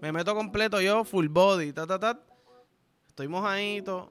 Me 0.01 0.13
meto 0.13 0.35
completo 0.35 0.81
yo, 0.81 1.05
full 1.05 1.29
body, 1.29 1.73
ta, 1.73 1.87
ta, 1.87 1.99
ta. 1.99 2.21
Estoy 3.09 3.29
mojadito. 3.29 4.11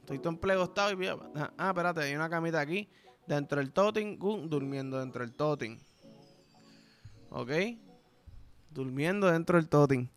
Estoy 0.00 0.18
todo 0.18 0.30
emplegostado 0.30 0.90
y... 0.92 1.06
Ah, 1.06 1.68
espérate, 1.68 2.00
hay 2.00 2.14
una 2.14 2.30
camita 2.30 2.60
aquí. 2.60 2.88
Dentro 3.26 3.58
del 3.58 3.72
toting, 3.72 4.18
durmiendo 4.48 4.98
dentro 4.98 5.20
del 5.20 5.34
toting. 5.34 5.78
¿Ok? 7.30 7.50
Durmiendo 8.70 9.30
dentro 9.30 9.56
del 9.56 9.68
toting. 9.68 10.08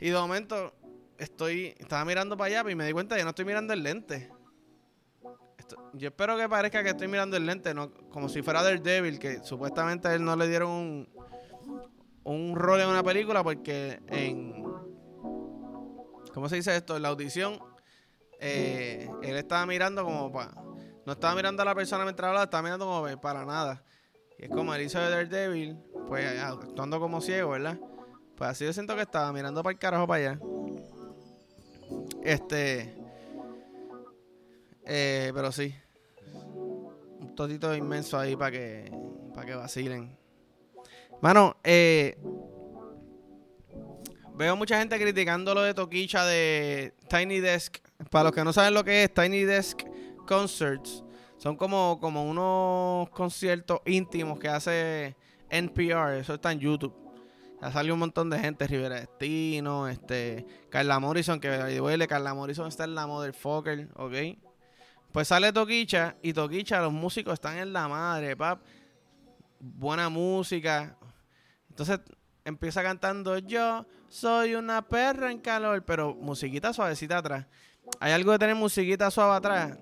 Y 0.00 0.10
de 0.10 0.16
momento 0.16 0.74
estoy... 1.18 1.74
Estaba 1.78 2.04
mirando 2.04 2.36
para 2.36 2.60
allá 2.60 2.70
y 2.70 2.74
me 2.74 2.86
di 2.86 2.92
cuenta 2.92 3.16
que 3.16 3.24
no 3.24 3.30
estoy 3.30 3.44
mirando 3.44 3.72
el 3.72 3.82
lente. 3.82 4.30
yo 5.94 6.08
espero 6.08 6.36
que 6.36 6.48
parezca 6.48 6.82
que 6.82 6.90
estoy 6.90 7.08
mirando 7.08 7.36
el 7.36 7.46
lente, 7.46 7.74
no 7.74 7.92
como 8.10 8.28
si 8.28 8.42
fuera 8.42 8.62
del 8.62 8.82
Devil, 8.82 9.18
que 9.18 9.42
supuestamente 9.42 10.08
a 10.08 10.14
él 10.14 10.24
no 10.24 10.36
le 10.36 10.48
dieron 10.48 10.70
un, 10.70 11.08
un 12.26 12.56
rol 12.56 12.80
en 12.80 12.88
una 12.88 13.02
película 13.02 13.42
porque 13.42 14.00
en. 14.08 14.64
¿Cómo 16.34 16.48
se 16.48 16.56
dice 16.56 16.76
esto? 16.76 16.96
En 16.96 17.02
la 17.02 17.08
audición, 17.08 17.58
eh, 18.40 19.08
él 19.22 19.36
estaba 19.36 19.64
mirando 19.64 20.04
como 20.04 20.30
para. 20.32 20.52
No 21.06 21.12
estaba 21.12 21.34
mirando 21.36 21.62
a 21.62 21.64
la 21.64 21.74
persona 21.74 22.04
mientras 22.04 22.28
hablaba, 22.28 22.44
estaba 22.44 22.62
mirando 22.62 22.84
como 22.84 23.20
para 23.20 23.44
nada. 23.44 23.84
Y 24.38 24.44
es 24.44 24.50
como 24.50 24.74
él 24.74 24.82
hizo 24.82 24.98
de 24.98 25.08
Daredevil, 25.08 25.78
pues 26.08 26.40
actuando 26.40 27.00
como 27.00 27.20
ciego, 27.20 27.50
¿verdad? 27.50 27.78
Pues 28.36 28.50
así 28.50 28.64
yo 28.64 28.72
siento 28.72 28.94
que 28.94 29.02
estaba 29.02 29.32
mirando 29.32 29.62
para 29.62 29.72
el 29.72 29.78
carajo 29.78 30.06
para 30.06 30.30
allá. 30.30 30.40
Este. 32.22 32.94
Eh, 34.84 35.32
pero 35.34 35.52
sí. 35.52 35.74
Un 37.20 37.34
totito 37.34 37.74
inmenso 37.74 38.18
ahí 38.18 38.36
para 38.36 38.50
que. 38.50 38.92
Para 39.34 39.46
que 39.46 39.54
vacilen. 39.54 40.16
Mano, 41.22 41.56
eh, 41.64 42.18
veo 44.34 44.54
mucha 44.54 44.78
gente 44.78 44.98
criticando 44.98 45.54
lo 45.54 45.62
de 45.62 45.72
Toquicha 45.72 46.24
de 46.24 46.94
Tiny 47.08 47.40
Desk. 47.40 47.78
Para 48.10 48.24
los 48.24 48.32
que 48.32 48.44
no 48.44 48.52
saben 48.52 48.74
lo 48.74 48.84
que 48.84 49.04
es 49.04 49.14
Tiny 49.14 49.44
Desk 49.44 49.80
Concerts, 50.26 51.02
son 51.38 51.56
como, 51.56 51.98
como 52.00 52.28
unos 52.28 53.08
conciertos 53.10 53.80
íntimos 53.86 54.38
que 54.38 54.48
hace 54.48 55.16
NPR. 55.50 56.18
Eso 56.18 56.34
está 56.34 56.52
en 56.52 56.60
YouTube. 56.60 56.94
Ya 57.60 57.72
salió 57.72 57.94
un 57.94 58.00
montón 58.00 58.28
de 58.28 58.38
gente, 58.38 58.66
Rivera 58.66 58.96
Destino, 58.96 59.88
este, 59.88 60.46
Carla 60.68 60.98
Morrison, 60.98 61.40
que 61.40 61.48
duele, 61.76 62.06
Carla 62.06 62.34
Morrison 62.34 62.68
está 62.68 62.84
en 62.84 62.94
la 62.94 63.06
Motherfucker, 63.06 63.88
¿ok? 63.96 64.12
Pues 65.10 65.28
sale 65.28 65.52
Toquicha 65.52 66.16
y 66.22 66.34
Toquicha, 66.34 66.82
los 66.82 66.92
músicos 66.92 67.34
están 67.34 67.56
en 67.56 67.72
la 67.72 67.88
madre, 67.88 68.36
pap. 68.36 68.60
Buena 69.58 70.10
música, 70.10 70.98
entonces 71.70 72.00
empieza 72.44 72.82
cantando 72.82 73.38
yo 73.38 73.86
soy 74.08 74.54
una 74.54 74.86
perra 74.86 75.30
en 75.30 75.38
calor, 75.38 75.84
pero 75.84 76.14
musiquita 76.14 76.72
suavecita 76.72 77.18
atrás. 77.18 77.46
Hay 78.00 78.12
algo 78.12 78.32
de 78.32 78.38
tener 78.38 78.54
musiquita 78.54 79.10
suave 79.10 79.36
atrás 79.36 79.78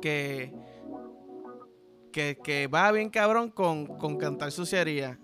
que, 0.00 0.52
que, 2.16 2.68
va 2.72 2.90
bien 2.92 3.10
cabrón 3.10 3.50
con, 3.50 3.86
con 3.86 4.16
cantar 4.16 4.50
suciedad. 4.50 5.18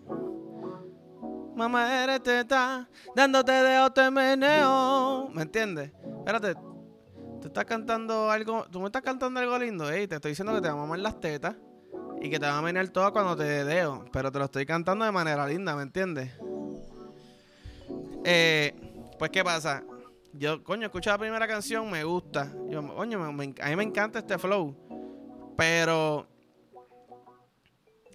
Mamá 1.57 2.05
eres 2.05 2.23
teta, 2.23 2.89
dándote 3.15 3.53
de 3.53 3.91
te 3.91 4.11
meneo. 4.11 5.29
¿Me 5.31 5.43
entiendes? 5.43 5.91
Espérate, 6.19 6.55
tú 6.55 7.47
estás 7.47 7.65
cantando 7.65 8.31
algo, 8.31 8.67
tú 8.71 8.81
me 8.81 8.87
estás 8.87 9.03
cantando 9.03 9.41
algo 9.41 9.59
lindo, 9.59 9.91
ey, 9.91 10.07
te 10.07 10.17
estoy 10.17 10.33
diciendo 10.33 10.55
que 10.55 10.61
te 10.61 10.69
vamos 10.69 10.85
a 10.85 10.87
mamar 10.87 10.99
las 10.99 11.21
tetas 11.21 11.57
y 12.21 12.31
que 12.31 12.39
te 12.39 12.47
va 12.47 12.59
a 12.59 12.63
venir 12.63 12.89
todo 12.91 13.11
cuando 13.13 13.37
te 13.37 13.45
dedeo. 13.45 14.05
Pero 14.13 14.31
te 14.31 14.39
lo 14.39 14.45
estoy 14.47 14.67
cantando 14.67 15.05
de 15.05 15.13
manera 15.13 15.47
linda, 15.47 15.75
¿me 15.75 15.83
entiendes? 15.83 16.31
Eh, 18.25 18.75
pues, 19.19 19.31
¿qué 19.31 19.43
pasa? 19.43 19.83
Yo, 20.35 20.63
coño, 20.63 20.87
escucho 20.87 21.11
la 21.11 21.19
primera 21.19 21.47
canción, 21.47 21.91
me 21.91 22.05
gusta. 22.05 22.51
Yo, 22.69 22.87
coño, 22.95 23.23
a 23.23 23.33
mí 23.33 23.77
me 23.77 23.83
encanta 23.83 24.21
este 24.21 24.39
flow. 24.39 24.75
Pero, 25.57 26.27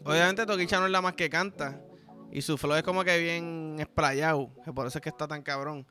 obviamente, 0.08 0.46
Toquicha 0.46 0.80
no 0.80 0.86
es 0.86 0.92
la 0.92 1.02
más 1.02 1.14
que 1.14 1.30
canta. 1.30 1.82
Y 2.32 2.42
su 2.42 2.58
flow 2.58 2.76
es 2.76 2.84
como 2.84 3.04
que 3.04 3.18
bien 3.20 3.78
esplayado. 3.80 4.52
Que 4.64 4.74
por 4.74 4.88
eso 4.88 4.98
es 4.98 5.02
que 5.02 5.10
está 5.10 5.28
tan 5.28 5.42
cabrón. 5.42 5.86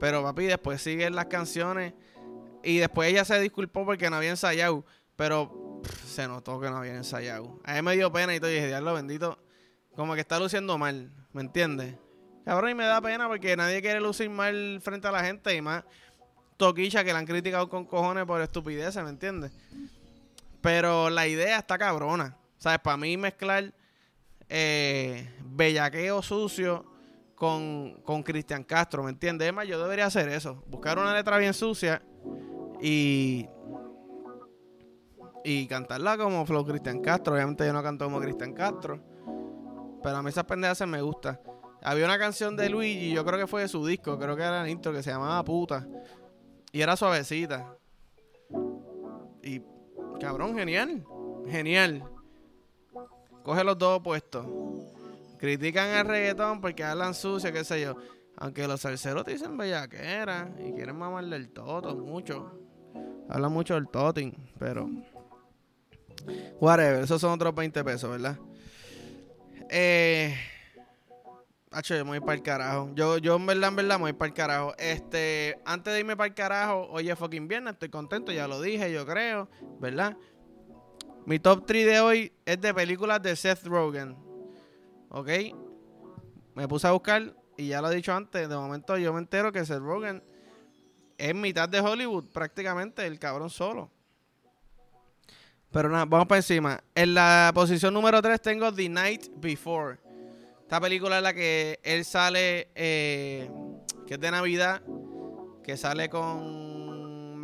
Pero, 0.00 0.22
papi, 0.22 0.44
después 0.44 0.80
siguen 0.80 1.14
las 1.14 1.26
canciones. 1.26 1.94
Y 2.62 2.78
después 2.78 3.10
ella 3.10 3.24
se 3.24 3.38
disculpó 3.40 3.84
porque 3.84 4.08
no 4.10 4.16
había 4.16 4.30
ensayado. 4.30 4.84
Pero 5.16 5.82
se 6.06 6.26
notó 6.26 6.60
que 6.60 6.70
no 6.70 6.78
había 6.78 6.94
ensayado. 6.96 7.60
A 7.64 7.74
mí 7.74 7.82
me 7.82 7.94
dio 7.94 8.10
pena 8.12 8.34
y 8.34 8.40
todo. 8.40 8.50
Y 8.50 8.54
dije, 8.54 8.66
diablo 8.68 8.94
bendito. 8.94 9.38
Como 9.94 10.14
que 10.14 10.20
está 10.20 10.38
luciendo 10.38 10.78
mal. 10.78 11.12
¿Me 11.32 11.42
entiendes? 11.42 11.96
Cabrón, 12.44 12.70
y 12.70 12.74
me 12.74 12.84
da 12.84 13.00
pena 13.00 13.28
porque 13.28 13.56
nadie 13.56 13.80
quiere 13.80 14.00
lucir 14.00 14.30
mal 14.30 14.80
frente 14.82 15.08
a 15.08 15.12
la 15.12 15.24
gente. 15.24 15.54
Y 15.54 15.60
más 15.60 15.84
Toquicha 16.56 17.02
que 17.02 17.12
la 17.12 17.18
han 17.18 17.26
criticado 17.26 17.68
con 17.68 17.84
cojones 17.84 18.24
por 18.26 18.40
estupideces, 18.40 19.02
¿me 19.02 19.10
entiendes? 19.10 19.50
Pero 20.60 21.10
la 21.10 21.26
idea 21.26 21.58
está 21.58 21.76
cabrona. 21.76 22.36
¿Sabes? 22.58 22.78
Para 22.80 22.96
mí 22.96 23.16
mezclar 23.16 23.72
eh, 24.48 25.28
bellaqueo 25.44 26.22
sucio 26.22 26.84
con, 27.34 28.00
con 28.04 28.22
Cristian 28.22 28.64
Castro, 28.64 29.02
¿me 29.02 29.10
entiendes? 29.10 29.48
Es 29.48 29.54
más, 29.54 29.66
yo 29.66 29.82
debería 29.82 30.06
hacer 30.06 30.28
eso. 30.28 30.62
Buscar 30.66 30.98
una 30.98 31.12
letra 31.14 31.38
bien 31.38 31.54
sucia 31.54 32.02
y 32.80 33.48
y 35.44 35.66
cantarla 35.66 36.16
como 36.16 36.46
Flow 36.46 36.64
Cristian 36.64 37.00
Castro. 37.00 37.34
Obviamente 37.34 37.66
yo 37.66 37.72
no 37.72 37.82
canto 37.82 38.06
como 38.06 38.18
Cristian 38.18 38.54
Castro. 38.54 38.98
Pero 40.02 40.16
a 40.16 40.22
mí 40.22 40.30
esas 40.30 40.44
pendejas 40.44 40.86
me 40.88 41.02
gusta. 41.02 41.40
Había 41.82 42.06
una 42.06 42.18
canción 42.18 42.56
de 42.56 42.70
Luigi, 42.70 43.12
yo 43.12 43.24
creo 43.26 43.38
que 43.38 43.46
fue 43.46 43.60
de 43.60 43.68
su 43.68 43.86
disco, 43.86 44.18
creo 44.18 44.34
que 44.34 44.42
era 44.42 44.62
el 44.62 44.70
intro, 44.70 44.90
que 44.90 45.02
se 45.02 45.10
llamaba 45.10 45.44
Puta. 45.44 45.86
Y 46.72 46.80
era 46.80 46.96
suavecita. 46.96 47.76
Y 49.42 49.60
Cabrón, 50.18 50.56
genial. 50.56 51.04
Genial. 51.46 52.02
Coge 53.44 53.62
los 53.62 53.76
dos 53.76 53.98
opuestos. 53.98 54.46
Critican 55.38 55.90
el 55.90 56.06
reggaetón 56.06 56.62
porque 56.62 56.82
hablan 56.82 57.14
sucio, 57.14 57.52
qué 57.52 57.62
sé 57.62 57.82
yo. 57.82 57.94
Aunque 58.38 58.66
los 58.66 58.80
salseros 58.80 59.22
te 59.24 59.32
dicen 59.32 59.56
bellaquera 59.56 60.50
y 60.58 60.72
quieren 60.72 60.96
mamarle 60.96 61.36
el 61.36 61.50
toto 61.50 61.94
mucho. 61.94 62.58
Hablan 63.28 63.52
mucho 63.52 63.74
del 63.74 63.86
toting, 63.88 64.32
pero. 64.58 64.88
Whatever, 66.58 67.04
esos 67.04 67.20
son 67.20 67.32
otros 67.32 67.54
20 67.54 67.84
pesos, 67.84 68.10
¿verdad? 68.10 68.38
Eh. 69.68 70.34
Hacho, 71.70 71.96
yo 71.96 72.04
me 72.04 72.12
voy 72.12 72.20
para 72.20 72.34
el 72.34 72.42
carajo. 72.42 72.90
Yo, 72.94 73.18
yo 73.18 73.36
en 73.36 73.44
verdad, 73.44 73.68
en 73.68 73.76
verdad, 73.76 73.96
me 73.96 74.02
voy 74.02 74.12
para 74.14 74.28
el 74.28 74.34
carajo. 74.34 74.74
Este, 74.78 75.60
antes 75.66 75.92
de 75.92 76.00
irme 76.00 76.16
para 76.16 76.28
el 76.28 76.34
carajo, 76.34 76.88
hoy 76.90 77.10
es 77.10 77.18
fucking 77.18 77.46
viernes, 77.48 77.74
estoy 77.74 77.90
contento, 77.90 78.32
ya 78.32 78.48
lo 78.48 78.62
dije, 78.62 78.90
yo 78.90 79.04
creo, 79.04 79.50
¿verdad? 79.80 80.16
Mi 81.26 81.38
top 81.38 81.64
3 81.66 81.86
de 81.86 82.00
hoy 82.00 82.32
es 82.44 82.60
de 82.60 82.74
películas 82.74 83.22
de 83.22 83.34
Seth 83.34 83.64
Rogen. 83.64 84.16
¿Ok? 85.08 85.28
Me 86.54 86.68
puse 86.68 86.86
a 86.86 86.92
buscar 86.92 87.34
y 87.56 87.68
ya 87.68 87.80
lo 87.80 87.90
he 87.90 87.96
dicho 87.96 88.12
antes, 88.12 88.48
de 88.48 88.56
momento 88.56 88.96
yo 88.98 89.12
me 89.12 89.20
entero 89.20 89.52
que 89.52 89.64
Seth 89.64 89.80
Rogen 89.80 90.22
es 91.16 91.34
mitad 91.34 91.68
de 91.68 91.80
Hollywood, 91.80 92.24
prácticamente, 92.32 93.06
el 93.06 93.18
cabrón 93.18 93.48
solo. 93.48 93.90
Pero 95.70 95.88
nada, 95.88 96.04
vamos 96.04 96.26
para 96.26 96.38
encima. 96.38 96.82
En 96.94 97.14
la 97.14 97.50
posición 97.54 97.94
número 97.94 98.20
3 98.20 98.40
tengo 98.40 98.72
The 98.72 98.88
Night 98.88 99.26
Before. 99.36 99.98
Esta 100.60 100.80
película 100.80 101.16
es 101.16 101.22
la 101.22 101.34
que 101.34 101.80
él 101.82 102.04
sale, 102.04 102.68
eh, 102.74 103.50
que 104.06 104.14
es 104.14 104.20
de 104.20 104.30
Navidad, 104.30 104.82
que 105.62 105.76
sale 105.76 106.08
con 106.08 106.83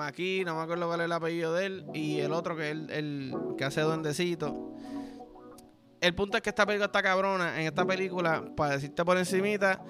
Maki, 0.04 0.45
no 0.45 0.57
me 0.57 0.62
acuerdo 0.62 0.87
cuál 0.87 1.00
es 1.00 1.04
el 1.07 1.12
apellido 1.12 1.54
de 1.54 1.66
él, 1.66 1.87
y 1.95 2.21
el 2.21 2.33
otro 2.33 2.57
que 2.57 2.71
es 2.71 2.76
el, 2.90 3.35
que 3.57 3.64
hace 3.64 3.80
duendecito. 3.83 4.75
El 6.00 6.14
punto 6.14 6.37
es 6.37 6.42
que 6.42 6.50
esta 6.50 6.64
película 6.64 6.87
está 6.87 7.02
cabrona. 7.02 7.61
En 7.61 7.66
esta 7.66 7.85
película, 7.85 8.45
para 8.57 8.75
decirte 8.75 9.04
por 9.04 9.19
encimita, 9.19 9.85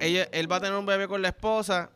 ella, 0.00 0.26
él 0.32 0.50
va 0.50 0.56
a 0.56 0.60
tener 0.60 0.78
un 0.78 0.86
bebé 0.86 1.06
con 1.06 1.20
la 1.20 1.28
esposa. 1.28 1.90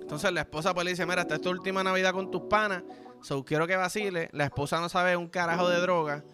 Entonces 0.00 0.32
la 0.32 0.40
esposa 0.40 0.74
pues 0.74 0.84
le 0.84 0.90
dice, 0.90 1.06
mira, 1.06 1.22
esta 1.22 1.36
es 1.36 1.40
tu 1.40 1.50
última 1.50 1.82
Navidad 1.82 2.12
con 2.12 2.30
tus 2.30 2.42
panas, 2.42 2.82
so 3.22 3.44
quiero 3.44 3.66
que 3.66 3.76
vacile. 3.76 4.28
La 4.32 4.44
esposa 4.44 4.80
no 4.80 4.88
sabe 4.88 5.16
un 5.16 5.28
carajo 5.28 5.68
de 5.68 5.80
droga 5.80 6.24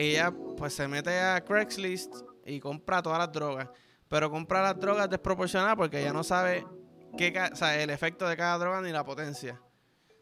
ella 0.00 0.32
pues 0.56 0.72
se 0.72 0.88
mete 0.88 1.18
a 1.20 1.44
Craigslist 1.44 2.14
y 2.46 2.58
compra 2.58 3.02
todas 3.02 3.18
las 3.18 3.32
drogas. 3.32 3.68
Pero 4.08 4.30
compra 4.30 4.62
las 4.62 4.80
drogas 4.80 5.10
desproporcionadas 5.10 5.76
porque 5.76 6.00
ella 6.00 6.12
no 6.12 6.24
sabe 6.24 6.66
qué, 7.16 7.32
el 7.76 7.90
efecto 7.90 8.28
de 8.28 8.36
cada 8.36 8.58
droga 8.58 8.80
ni 8.80 8.90
la 8.90 9.04
potencia. 9.04 9.60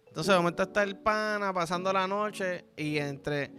Entonces 0.07 0.33
de 0.33 0.39
momento 0.39 0.63
está 0.63 0.83
el 0.83 0.97
pana 0.97 1.53
pasando 1.53 1.93
la 1.93 2.07
noche 2.09 2.65
y 2.77 2.99
entre, 2.99 3.53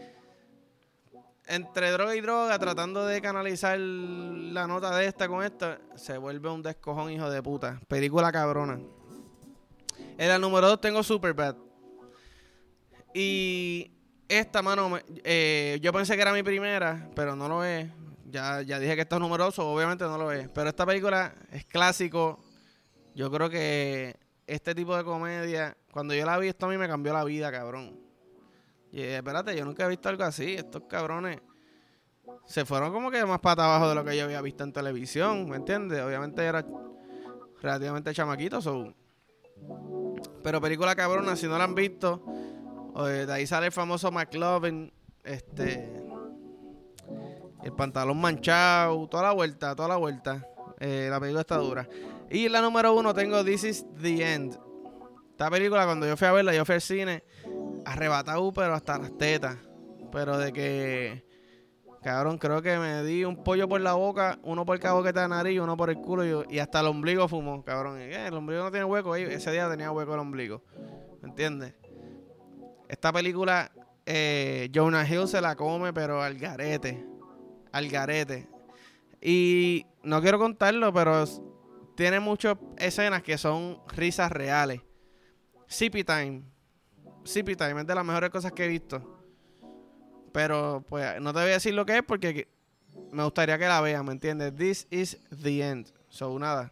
entre 1.47 1.91
droga 1.91 2.15
y 2.15 2.21
droga, 2.21 2.57
tratando 2.59 3.05
de 3.05 3.21
canalizar 3.21 3.79
la 3.79 4.67
nota 4.67 4.95
de 4.95 5.05
esta 5.05 5.27
con 5.27 5.43
esta, 5.43 5.79
se 5.95 6.17
vuelve 6.17 6.49
un 6.49 6.61
descojón 6.61 7.11
hijo 7.11 7.29
de 7.29 7.41
puta. 7.41 7.79
Película 7.87 8.31
cabrona. 8.31 8.79
En 10.17 10.31
el 10.31 10.41
número 10.41 10.67
2 10.67 10.81
tengo 10.81 11.01
Superbad. 11.01 11.55
Y 13.13 13.91
esta, 14.27 14.61
mano, 14.61 14.99
eh, 15.23 15.79
yo 15.81 15.93
pensé 15.93 16.15
que 16.15 16.21
era 16.21 16.33
mi 16.33 16.43
primera, 16.43 17.09
pero 17.15 17.35
no 17.35 17.47
lo 17.47 17.63
es. 17.63 17.89
Ya, 18.25 18.61
ya 18.61 18.79
dije 18.79 18.95
que 18.95 19.01
esto 19.01 19.15
es 19.15 19.21
numeroso, 19.21 19.67
obviamente 19.67 20.03
no 20.03 20.17
lo 20.17 20.31
es. 20.31 20.49
Pero 20.49 20.69
esta 20.69 20.85
película 20.85 21.33
es 21.51 21.65
clásico. 21.65 22.39
Yo 23.19 23.29
creo 23.29 23.49
que 23.49 24.15
este 24.47 24.73
tipo 24.73 24.95
de 24.95 25.03
comedia, 25.03 25.75
cuando 25.91 26.13
yo 26.13 26.25
la 26.25 26.37
vi, 26.37 26.47
esto 26.47 26.67
a 26.67 26.69
mí 26.69 26.77
me 26.77 26.87
cambió 26.87 27.11
la 27.11 27.25
vida, 27.25 27.51
cabrón. 27.51 27.99
Y 28.93 29.01
espérate, 29.01 29.57
yo 29.57 29.65
nunca 29.65 29.83
he 29.83 29.89
visto 29.89 30.07
algo 30.07 30.23
así. 30.23 30.53
Estos 30.53 30.83
cabrones 30.83 31.41
se 32.45 32.63
fueron 32.63 32.93
como 32.93 33.11
que 33.11 33.25
más 33.25 33.41
para 33.41 33.65
abajo 33.65 33.89
de 33.89 33.95
lo 33.95 34.05
que 34.05 34.15
yo 34.15 34.23
había 34.23 34.41
visto 34.41 34.63
en 34.63 34.71
televisión, 34.71 35.49
¿me 35.49 35.57
entiendes? 35.57 36.01
Obviamente 36.01 36.45
era 36.45 36.65
relativamente 37.61 38.13
chamaquito, 38.13 38.61
so. 38.61 38.93
pero 40.41 40.61
película 40.61 40.95
cabrona, 40.95 41.35
si 41.35 41.45
no 41.45 41.57
la 41.57 41.65
han 41.65 41.75
visto, 41.75 42.23
de 43.03 43.33
ahí 43.33 43.45
sale 43.45 43.65
el 43.65 43.73
famoso 43.73 44.13
McLovin, 44.13 44.93
este, 45.25 45.91
el 47.63 47.73
pantalón 47.73 48.21
manchado, 48.21 49.09
toda 49.09 49.23
la 49.23 49.31
vuelta, 49.33 49.75
toda 49.75 49.89
la 49.89 49.97
vuelta. 49.97 50.47
Eh, 50.79 51.09
la 51.11 51.19
película 51.19 51.41
está 51.41 51.57
dura. 51.57 51.85
Y 52.31 52.47
la 52.47 52.61
número 52.61 52.93
uno 52.93 53.13
tengo 53.13 53.43
This 53.43 53.63
is 53.63 53.85
the 54.01 54.33
End. 54.33 54.57
Esta 55.31 55.49
película, 55.49 55.85
cuando 55.85 56.05
yo 56.05 56.15
fui 56.15 56.27
a 56.27 56.31
verla, 56.31 56.53
yo 56.53 56.63
fui 56.63 56.75
al 56.75 56.81
cine, 56.81 57.23
arrebatado, 57.85 58.51
pero 58.51 58.73
hasta 58.73 58.99
las 58.99 59.17
tetas. 59.17 59.57
Pero 60.11 60.37
de 60.37 60.53
que, 60.53 61.25
cabrón, 62.03 62.37
creo 62.37 62.61
que 62.61 62.77
me 62.77 63.03
di 63.03 63.23
un 63.23 63.43
pollo 63.43 63.67
por 63.67 63.81
la 63.81 63.93
boca, 63.93 64.37
uno 64.43 64.65
por 64.65 64.79
cada 64.79 64.95
boqueta 64.95 65.21
de 65.21 65.29
nariz, 65.29 65.59
uno 65.59 65.75
por 65.75 65.89
el 65.89 65.97
culo 65.97 66.45
y, 66.47 66.59
hasta 66.59 66.81
el 66.81 66.87
ombligo 66.87 67.27
fumó, 67.27 67.63
cabrón. 67.63 67.99
Eh, 67.99 68.27
el 68.27 68.33
ombligo 68.33 68.63
no 68.63 68.71
tiene 68.71 68.85
hueco, 68.85 69.15
ese 69.15 69.51
día 69.51 69.69
tenía 69.69 69.91
hueco 69.91 70.13
el 70.13 70.19
ombligo. 70.19 70.61
¿Me 71.21 71.29
entiendes? 71.29 71.73
Esta 72.87 73.11
película, 73.11 73.71
eh, 74.05 74.69
Jonah 74.73 75.07
Hill 75.07 75.27
se 75.27 75.41
la 75.41 75.55
come, 75.55 75.93
pero 75.93 76.21
al 76.21 76.37
garete. 76.37 77.05
Al 77.71 77.87
garete. 77.87 78.47
Y 79.21 79.85
no 80.03 80.21
quiero 80.21 80.37
contarlo, 80.37 80.93
pero 80.93 81.25
tiene 81.99 82.21
muchas 82.21 82.55
escenas 82.77 83.21
que 83.21 83.37
son 83.37 83.77
risas 83.89 84.31
reales. 84.31 84.79
Sippy 85.67 86.05
Time. 86.05 86.43
Sippy 87.25 87.57
Time 87.57 87.81
es 87.81 87.87
de 87.87 87.93
las 87.93 88.05
mejores 88.05 88.29
cosas 88.29 88.53
que 88.53 88.63
he 88.63 88.67
visto. 88.69 89.21
Pero, 90.31 90.85
pues, 90.87 91.19
no 91.19 91.33
te 91.33 91.41
voy 91.41 91.49
a 91.49 91.55
decir 91.55 91.73
lo 91.73 91.85
que 91.85 91.97
es 91.97 92.03
porque 92.03 92.47
me 93.11 93.21
gustaría 93.21 93.57
que 93.57 93.67
la 93.67 93.81
vean, 93.81 94.05
¿me 94.05 94.13
entiendes? 94.13 94.55
This 94.55 94.87
is 94.89 95.19
the 95.43 95.61
end. 95.61 95.91
So, 96.07 96.39
nada. 96.39 96.71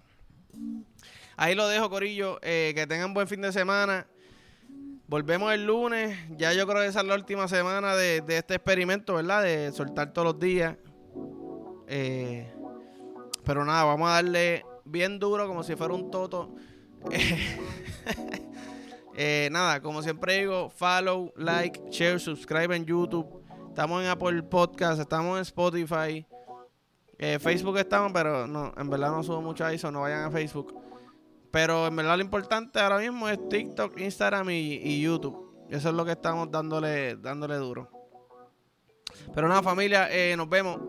Ahí 1.35 1.55
lo 1.55 1.67
dejo, 1.67 1.89
Corillo. 1.89 2.39
Eh, 2.41 2.71
que 2.73 2.87
tengan 2.87 3.13
buen 3.13 3.27
fin 3.27 3.41
de 3.41 3.51
semana. 3.51 4.07
Volvemos 5.07 5.51
el 5.51 5.65
lunes. 5.65 6.17
Ya 6.37 6.53
yo 6.53 6.65
creo 6.65 6.83
que 6.83 6.87
esa 6.87 7.01
es 7.01 7.05
la 7.05 7.15
última 7.15 7.49
semana 7.49 7.97
de, 7.97 8.23
este 8.29 8.55
experimento, 8.55 9.15
¿verdad? 9.15 9.43
De 9.43 9.73
soltar 9.73 10.13
todos 10.13 10.27
los 10.27 10.39
días. 10.39 10.77
Eh, 11.89 12.49
pero 13.43 13.65
nada, 13.65 13.83
vamos 13.83 14.09
a 14.09 14.13
darle 14.13 14.63
bien 14.87 15.19
duro, 15.19 15.47
como 15.47 15.63
si 15.63 15.75
fuera 15.75 15.93
un 15.93 16.11
toto. 16.11 16.55
Eh, 19.19 19.49
nada, 19.51 19.81
como 19.81 20.03
siempre 20.03 20.37
digo, 20.37 20.69
follow, 20.69 21.33
like, 21.37 21.81
share, 21.89 22.19
subscribe 22.19 22.75
en 22.75 22.85
YouTube. 22.85 23.43
Estamos 23.69 24.03
en 24.03 24.09
Apple 24.09 24.43
Podcast, 24.43 25.01
estamos 25.01 25.37
en 25.37 25.41
Spotify. 25.41 26.23
Eh, 27.17 27.39
Facebook 27.39 27.79
estamos, 27.79 28.11
pero 28.13 28.45
no, 28.45 28.71
en 28.77 28.89
verdad 28.91 29.09
no 29.09 29.23
subo 29.23 29.41
mucho 29.41 29.65
a 29.65 29.73
eso, 29.73 29.89
no 29.89 30.01
vayan 30.01 30.25
a 30.25 30.29
Facebook. 30.29 30.79
Pero 31.49 31.87
en 31.87 31.95
verdad 31.95 32.15
lo 32.15 32.23
importante 32.23 32.79
ahora 32.79 32.99
mismo 32.99 33.27
es 33.27 33.49
TikTok, 33.49 33.99
Instagram 33.99 34.51
y, 34.51 35.01
YouTube. 35.01 35.65
Eso 35.71 35.89
es 35.89 35.95
lo 35.95 36.05
que 36.05 36.11
estamos 36.11 36.51
dándole, 36.51 37.15
dándole 37.15 37.55
duro. 37.55 37.89
Pero 39.33 39.47
nada, 39.47 39.63
familia, 39.63 40.09
eh, 40.11 40.37
nos 40.37 40.47
vemos. 40.47 40.79